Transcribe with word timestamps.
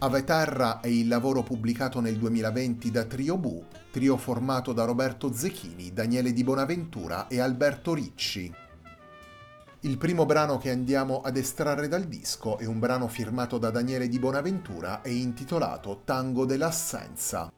Ave 0.00 0.22
Terra 0.22 0.78
è 0.78 0.86
il 0.86 1.08
lavoro 1.08 1.42
pubblicato 1.42 1.98
nel 1.98 2.18
2020 2.18 2.92
da 2.92 3.02
Trio 3.02 3.36
Bu, 3.36 3.64
trio 3.90 4.16
formato 4.16 4.72
da 4.72 4.84
Roberto 4.84 5.32
Zecchini, 5.32 5.92
Daniele 5.92 6.32
Di 6.32 6.44
Bonaventura 6.44 7.26
e 7.26 7.40
Alberto 7.40 7.94
Ricci. 7.94 8.54
Il 9.80 9.98
primo 9.98 10.24
brano 10.24 10.56
che 10.58 10.70
andiamo 10.70 11.20
ad 11.20 11.36
estrarre 11.36 11.88
dal 11.88 12.04
disco 12.04 12.58
è 12.58 12.64
un 12.64 12.78
brano 12.78 13.08
firmato 13.08 13.58
da 13.58 13.70
Daniele 13.70 14.06
Di 14.06 14.20
Bonaventura 14.20 15.02
e 15.02 15.14
intitolato 15.14 16.02
Tango 16.04 16.44
dell'assenza. 16.44 17.50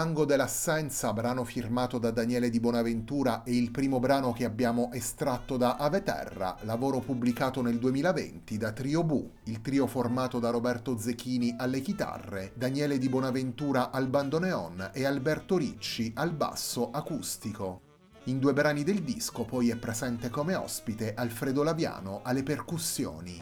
Tango 0.00 0.24
dell'assenza, 0.24 1.12
brano 1.12 1.44
firmato 1.44 1.98
da 1.98 2.10
Daniele 2.10 2.48
di 2.48 2.58
Bonaventura 2.58 3.42
e 3.42 3.54
il 3.54 3.70
primo 3.70 3.98
brano 3.98 4.32
che 4.32 4.46
abbiamo 4.46 4.90
estratto 4.94 5.58
da 5.58 5.76
Ave 5.76 6.02
Terra, 6.02 6.56
lavoro 6.62 7.00
pubblicato 7.00 7.60
nel 7.60 7.78
2020 7.78 8.56
da 8.56 8.72
Trio 8.72 9.04
Bu, 9.04 9.30
il 9.44 9.60
trio 9.60 9.86
formato 9.86 10.38
da 10.38 10.48
Roberto 10.48 10.96
Zecchini 10.96 11.54
alle 11.58 11.82
chitarre, 11.82 12.52
Daniele 12.54 12.96
di 12.96 13.10
Bonaventura 13.10 13.90
al 13.90 14.08
bandoneon 14.08 14.92
e 14.94 15.04
Alberto 15.04 15.58
Ricci 15.58 16.12
al 16.14 16.32
basso 16.32 16.90
acustico. 16.90 17.82
In 18.24 18.38
due 18.38 18.54
brani 18.54 18.82
del 18.84 19.02
disco 19.02 19.44
poi 19.44 19.68
è 19.68 19.76
presente 19.76 20.30
come 20.30 20.54
ospite 20.54 21.12
Alfredo 21.12 21.62
Laviano 21.62 22.20
alle 22.22 22.42
percussioni. 22.42 23.38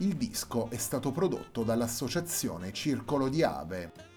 Il 0.00 0.16
disco 0.16 0.68
è 0.68 0.76
stato 0.76 1.12
prodotto 1.12 1.62
dall'associazione 1.62 2.74
Circolo 2.74 3.30
di 3.30 3.42
Ave. 3.42 4.07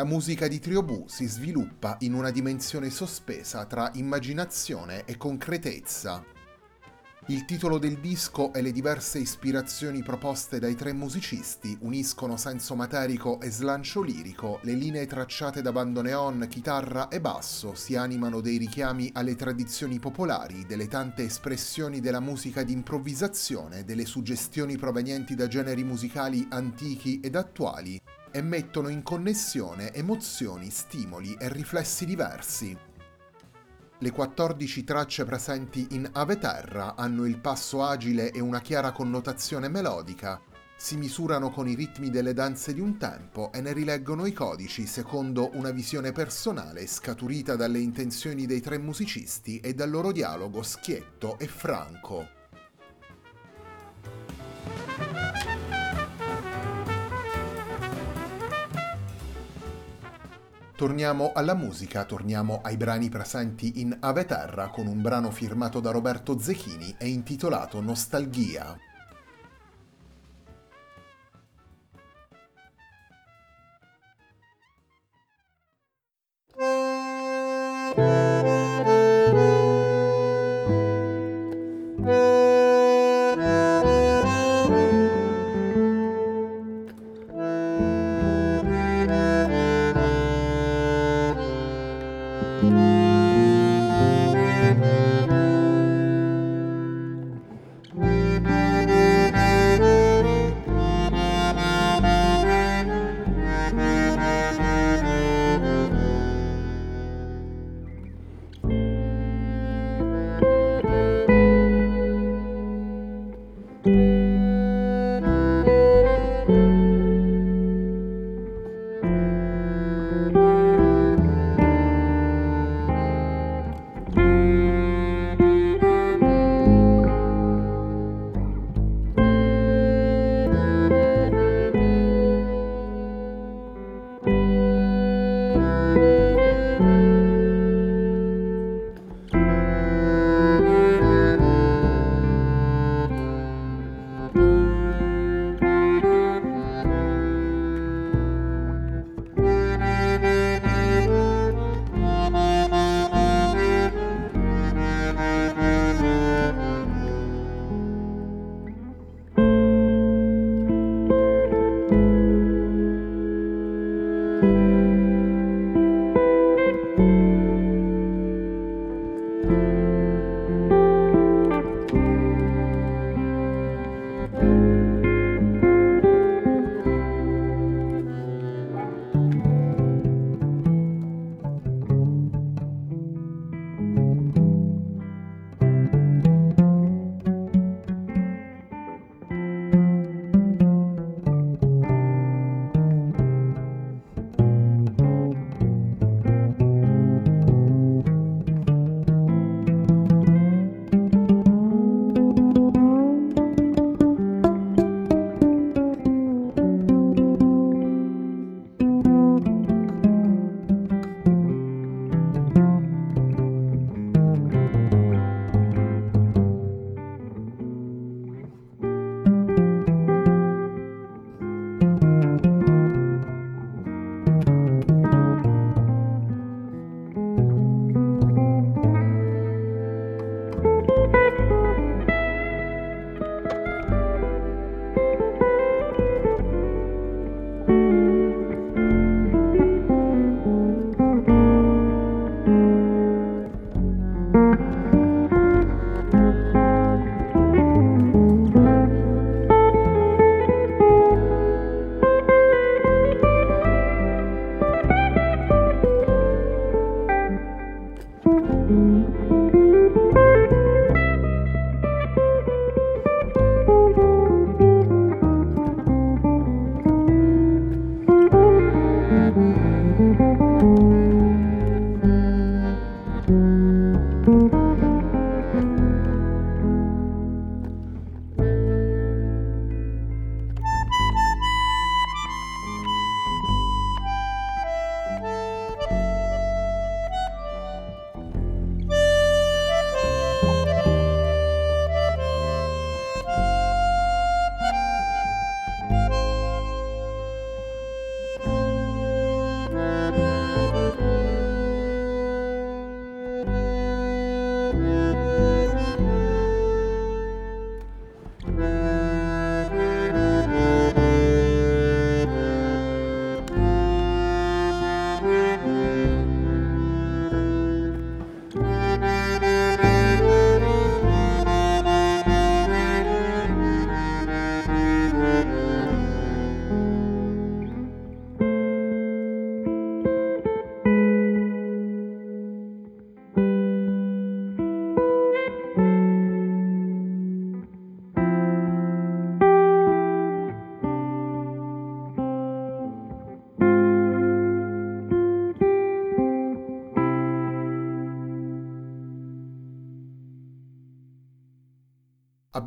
La 0.00 0.06
musica 0.06 0.48
di 0.48 0.58
Triobù 0.58 1.04
si 1.08 1.26
sviluppa 1.26 1.98
in 2.00 2.14
una 2.14 2.30
dimensione 2.30 2.88
sospesa 2.88 3.66
tra 3.66 3.90
immaginazione 3.96 5.04
e 5.04 5.18
concretezza. 5.18 6.24
Il 7.26 7.44
titolo 7.44 7.76
del 7.76 7.98
disco 8.00 8.50
e 8.54 8.62
le 8.62 8.72
diverse 8.72 9.18
ispirazioni 9.18 10.02
proposte 10.02 10.58
dai 10.58 10.74
tre 10.74 10.94
musicisti 10.94 11.76
uniscono 11.82 12.38
senso 12.38 12.74
materico 12.74 13.42
e 13.42 13.50
slancio 13.50 14.00
lirico, 14.00 14.60
le 14.62 14.72
linee 14.72 15.06
tracciate 15.06 15.60
da 15.60 15.70
bandoneon, 15.70 16.46
chitarra 16.48 17.08
e 17.08 17.20
basso 17.20 17.74
si 17.74 17.94
animano 17.94 18.40
dei 18.40 18.56
richiami 18.56 19.10
alle 19.12 19.36
tradizioni 19.36 19.98
popolari, 19.98 20.64
delle 20.64 20.88
tante 20.88 21.24
espressioni 21.24 22.00
della 22.00 22.20
musica 22.20 22.62
di 22.62 22.72
improvvisazione, 22.72 23.84
delle 23.84 24.06
suggestioni 24.06 24.78
provenienti 24.78 25.34
da 25.34 25.46
generi 25.46 25.84
musicali 25.84 26.46
antichi 26.48 27.20
ed 27.20 27.34
attuali, 27.36 28.00
e 28.30 28.42
mettono 28.42 28.88
in 28.88 29.02
connessione 29.02 29.92
emozioni, 29.92 30.70
stimoli 30.70 31.36
e 31.38 31.48
riflessi 31.48 32.04
diversi. 32.04 32.76
Le 33.98 34.10
14 34.10 34.84
tracce 34.84 35.24
presenti 35.24 35.88
in 35.90 36.08
Ave 36.12 36.38
Terra 36.38 36.94
hanno 36.96 37.26
il 37.26 37.38
passo 37.38 37.82
agile 37.84 38.30
e 38.30 38.40
una 38.40 38.60
chiara 38.60 38.92
connotazione 38.92 39.68
melodica, 39.68 40.40
si 40.80 40.96
misurano 40.96 41.50
con 41.50 41.68
i 41.68 41.74
ritmi 41.74 42.08
delle 42.08 42.32
danze 42.32 42.72
di 42.72 42.80
un 42.80 42.96
tempo 42.96 43.52
e 43.52 43.60
ne 43.60 43.74
rileggono 43.74 44.24
i 44.24 44.32
codici 44.32 44.86
secondo 44.86 45.50
una 45.52 45.72
visione 45.72 46.10
personale 46.10 46.86
scaturita 46.86 47.54
dalle 47.54 47.80
intenzioni 47.80 48.46
dei 48.46 48.62
tre 48.62 48.78
musicisti 48.78 49.60
e 49.60 49.74
dal 49.74 49.90
loro 49.90 50.10
dialogo 50.10 50.62
schietto 50.62 51.38
e 51.38 51.46
franco. 51.46 52.39
Torniamo 60.80 61.32
alla 61.34 61.52
musica, 61.52 62.06
torniamo 62.06 62.60
ai 62.62 62.78
brani 62.78 63.10
presenti 63.10 63.82
in 63.82 63.94
Ave 64.00 64.24
Terra 64.24 64.70
con 64.70 64.86
un 64.86 65.02
brano 65.02 65.30
firmato 65.30 65.78
da 65.78 65.90
Roberto 65.90 66.38
Zechini 66.38 66.94
e 66.96 67.08
intitolato 67.08 67.82
Nostalgia. 67.82 68.78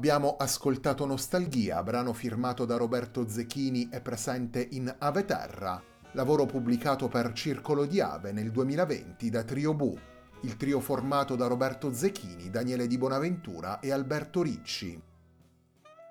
Abbiamo 0.03 0.36
ascoltato 0.36 1.05
Nostalgia, 1.05 1.81
brano 1.81 2.12
firmato 2.12 2.65
da 2.65 2.75
Roberto 2.75 3.25
Zecchini 3.25 3.88
e 3.89 4.01
presente 4.01 4.67
in 4.72 4.93
Ave 5.00 5.24
Terra, 5.24 5.81
lavoro 6.12 6.45
pubblicato 6.45 7.07
per 7.07 7.31
Circolo 7.31 7.86
di 7.86 8.01
Ave 8.01 8.33
nel 8.33 8.51
2020 8.51 9.29
da 9.29 9.43
Trio 9.43 9.74
Bu, 9.74 9.98
il 10.41 10.57
trio 10.57 10.81
formato 10.81 11.38
da 11.38 11.48
Roberto 11.48 11.93
Zecchini, 11.93 12.50
Daniele 12.50 12.88
Di 12.88 12.98
Bonaventura 12.98 13.79
e 13.79 13.93
Alberto 13.93 14.41
Ricci. 14.41 15.01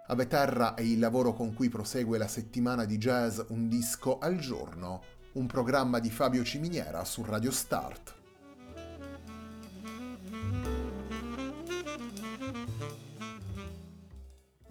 Ave 0.07 0.27
Terra 0.27 0.73
è 0.73 0.81
il 0.81 0.99
lavoro 0.99 1.35
con 1.35 1.53
cui 1.53 1.69
prosegue 1.69 2.17
la 2.17 2.29
settimana 2.29 2.87
di 2.87 2.97
jazz 2.97 3.41
Un 3.49 3.69
disco 3.69 4.17
al 4.17 4.39
giorno, 4.39 5.03
un 5.33 5.45
programma 5.45 5.99
di 5.99 6.11
Fabio 6.11 6.43
Ciminiera 6.45 7.05
su 7.05 7.23
Radio 7.27 7.51
Start. 7.51 8.22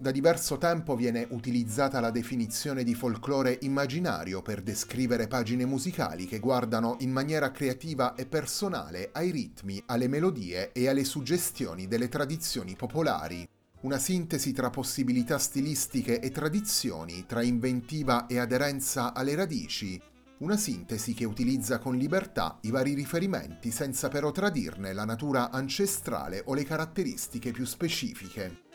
Da 0.02 0.10
diverso 0.10 0.58
tempo 0.58 0.96
viene 0.96 1.28
utilizzata 1.30 2.00
la 2.00 2.10
definizione 2.10 2.82
di 2.82 2.92
folklore 2.92 3.58
immaginario 3.60 4.42
per 4.42 4.60
descrivere 4.60 5.28
pagine 5.28 5.64
musicali 5.64 6.26
che 6.26 6.40
guardano 6.40 6.96
in 7.02 7.12
maniera 7.12 7.52
creativa 7.52 8.16
e 8.16 8.26
personale 8.26 9.10
ai 9.12 9.30
ritmi, 9.30 9.80
alle 9.86 10.08
melodie 10.08 10.72
e 10.72 10.88
alle 10.88 11.04
suggestioni 11.04 11.86
delle 11.86 12.08
tradizioni 12.08 12.74
popolari. 12.74 13.48
Una 13.82 13.98
sintesi 13.98 14.50
tra 14.50 14.70
possibilità 14.70 15.38
stilistiche 15.38 16.18
e 16.18 16.30
tradizioni, 16.32 17.24
tra 17.24 17.44
inventiva 17.44 18.26
e 18.26 18.40
aderenza 18.40 19.14
alle 19.14 19.36
radici, 19.36 20.02
una 20.38 20.56
sintesi 20.56 21.14
che 21.14 21.26
utilizza 21.26 21.78
con 21.78 21.94
libertà 21.94 22.58
i 22.62 22.72
vari 22.72 22.94
riferimenti 22.94 23.70
senza 23.70 24.08
però 24.08 24.32
tradirne 24.32 24.94
la 24.94 25.04
natura 25.04 25.52
ancestrale 25.52 26.42
o 26.46 26.54
le 26.54 26.64
caratteristiche 26.64 27.52
più 27.52 27.64
specifiche. 27.64 28.70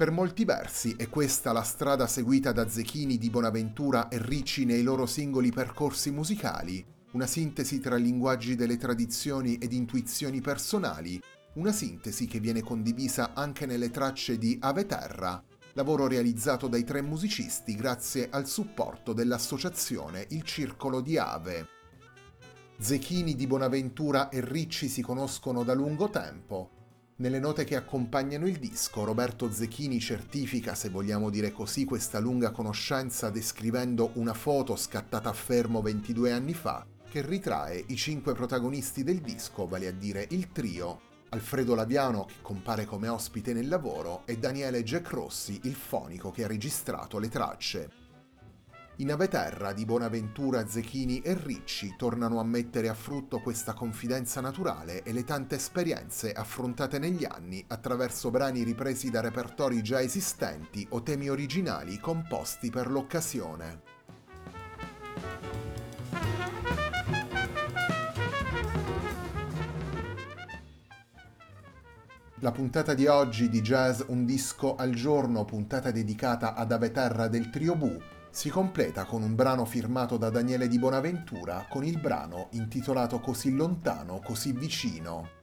Per 0.00 0.10
molti 0.10 0.46
versi 0.46 0.94
è 0.96 1.10
questa 1.10 1.52
la 1.52 1.60
strada 1.60 2.06
seguita 2.06 2.52
da 2.52 2.66
Zechini 2.66 3.18
di 3.18 3.28
Bonaventura 3.28 4.08
e 4.08 4.16
Ricci 4.18 4.64
nei 4.64 4.82
loro 4.82 5.04
singoli 5.04 5.52
percorsi 5.52 6.10
musicali, 6.10 6.82
una 7.12 7.26
sintesi 7.26 7.80
tra 7.80 7.96
linguaggi 7.96 8.54
delle 8.54 8.78
tradizioni 8.78 9.58
ed 9.58 9.74
intuizioni 9.74 10.40
personali, 10.40 11.20
una 11.56 11.70
sintesi 11.70 12.26
che 12.26 12.40
viene 12.40 12.62
condivisa 12.62 13.34
anche 13.34 13.66
nelle 13.66 13.90
tracce 13.90 14.38
di 14.38 14.56
Ave 14.58 14.86
Terra, 14.86 15.44
lavoro 15.74 16.06
realizzato 16.06 16.66
dai 16.66 16.84
tre 16.84 17.02
musicisti 17.02 17.74
grazie 17.74 18.30
al 18.30 18.46
supporto 18.46 19.12
dell'associazione 19.12 20.24
Il 20.30 20.44
Circolo 20.44 21.02
di 21.02 21.18
Ave. 21.18 21.66
Zechini 22.78 23.34
di 23.34 23.46
Bonaventura 23.46 24.30
e 24.30 24.40
Ricci 24.42 24.88
si 24.88 25.02
conoscono 25.02 25.62
da 25.62 25.74
lungo 25.74 26.08
tempo, 26.08 26.79
nelle 27.20 27.38
note 27.38 27.64
che 27.64 27.76
accompagnano 27.76 28.46
il 28.46 28.58
disco, 28.58 29.04
Roberto 29.04 29.50
Zechini 29.50 30.00
certifica, 30.00 30.74
se 30.74 30.88
vogliamo 30.88 31.28
dire 31.28 31.52
così, 31.52 31.84
questa 31.84 32.18
lunga 32.18 32.50
conoscenza 32.50 33.28
descrivendo 33.28 34.12
una 34.14 34.32
foto 34.32 34.74
scattata 34.74 35.28
a 35.28 35.34
fermo 35.34 35.82
22 35.82 36.32
anni 36.32 36.54
fa 36.54 36.86
che 37.10 37.20
ritrae 37.20 37.84
i 37.88 37.96
cinque 37.96 38.32
protagonisti 38.32 39.04
del 39.04 39.20
disco, 39.20 39.66
vale 39.66 39.88
a 39.88 39.92
dire 39.92 40.26
il 40.30 40.50
trio, 40.50 41.00
Alfredo 41.30 41.74
Laviano 41.74 42.24
che 42.24 42.34
compare 42.40 42.86
come 42.86 43.08
ospite 43.08 43.52
nel 43.52 43.68
lavoro 43.68 44.22
e 44.24 44.38
Daniele 44.38 44.82
Jack 44.82 45.10
Rossi, 45.10 45.60
il 45.64 45.74
fonico 45.74 46.30
che 46.30 46.44
ha 46.44 46.48
registrato 46.48 47.18
le 47.18 47.28
tracce. 47.28 47.99
In 49.00 49.10
Aveterra 49.10 49.72
di 49.72 49.86
Bonaventura, 49.86 50.68
Zechini 50.68 51.20
e 51.20 51.32
Ricci 51.32 51.94
tornano 51.96 52.38
a 52.38 52.44
mettere 52.44 52.90
a 52.90 52.92
frutto 52.92 53.40
questa 53.40 53.72
confidenza 53.72 54.42
naturale 54.42 55.02
e 55.04 55.14
le 55.14 55.24
tante 55.24 55.54
esperienze 55.54 56.32
affrontate 56.32 56.98
negli 56.98 57.24
anni 57.24 57.64
attraverso 57.66 58.30
brani 58.30 58.62
ripresi 58.62 59.08
da 59.08 59.22
repertori 59.22 59.82
già 59.82 60.02
esistenti 60.02 60.86
o 60.90 61.02
temi 61.02 61.30
originali 61.30 61.98
composti 61.98 62.68
per 62.68 62.90
l'occasione. 62.90 63.80
La 72.40 72.52
puntata 72.52 72.92
di 72.92 73.06
oggi 73.06 73.48
di 73.48 73.62
Jazz 73.62 74.02
Un 74.08 74.26
disco 74.26 74.76
al 74.76 74.92
giorno, 74.92 75.46
puntata 75.46 75.90
dedicata 75.90 76.52
ad 76.54 76.70
Aveterra 76.70 77.28
del 77.28 77.48
Trio 77.48 77.74
Bu, 77.74 78.18
si 78.30 78.48
completa 78.48 79.04
con 79.04 79.22
un 79.22 79.34
brano 79.34 79.64
firmato 79.64 80.16
da 80.16 80.30
Daniele 80.30 80.68
di 80.68 80.78
Bonaventura 80.78 81.66
con 81.68 81.84
il 81.84 81.98
brano 81.98 82.48
intitolato 82.52 83.18
Così 83.18 83.54
lontano, 83.54 84.20
così 84.24 84.52
vicino, 84.52 85.39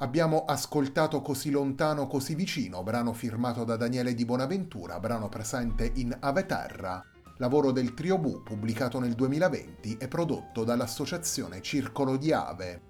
Abbiamo 0.00 0.44
ascoltato 0.44 1.20
Così 1.20 1.50
lontano, 1.50 2.06
così 2.06 2.36
vicino, 2.36 2.84
brano 2.84 3.12
firmato 3.12 3.64
da 3.64 3.76
Daniele 3.76 4.14
Di 4.14 4.24
Bonaventura, 4.24 5.00
brano 5.00 5.28
presente 5.28 5.90
in 5.94 6.16
Ave 6.20 6.46
Terra, 6.46 7.04
lavoro 7.38 7.72
del 7.72 7.94
Trio 7.94 8.16
Bu 8.16 8.44
pubblicato 8.44 9.00
nel 9.00 9.14
2020 9.14 9.96
e 9.96 10.06
prodotto 10.06 10.62
dall'associazione 10.62 11.60
Circolo 11.62 12.16
di 12.16 12.32
Ave. 12.32 12.82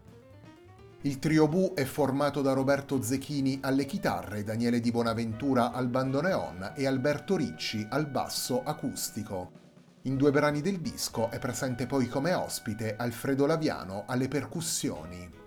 Il 1.02 1.18
Trio 1.18 1.48
Bu 1.48 1.72
è 1.74 1.84
formato 1.84 2.42
da 2.42 2.52
Roberto 2.52 3.00
Zechini 3.00 3.58
alle 3.62 3.86
chitarre, 3.86 4.44
Daniele 4.44 4.78
Di 4.78 4.90
Bonaventura 4.90 5.72
al 5.72 5.88
bandoneon 5.88 6.74
e 6.76 6.86
Alberto 6.86 7.36
Ricci 7.36 7.86
al 7.88 8.06
basso 8.06 8.62
acustico. 8.62 9.52
In 10.02 10.16
due 10.16 10.30
brani 10.30 10.60
del 10.60 10.80
disco 10.80 11.30
è 11.30 11.38
presente 11.38 11.86
poi 11.86 12.06
come 12.06 12.34
ospite 12.34 12.96
Alfredo 12.96 13.46
Laviano 13.46 14.04
alle 14.06 14.28
percussioni. 14.28 15.46